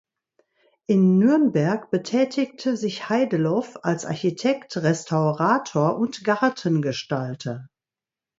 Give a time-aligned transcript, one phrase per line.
[0.87, 7.67] In Nürnberg betätigte sich Heideloff als Architekt, Restaurator und Gartengestalter.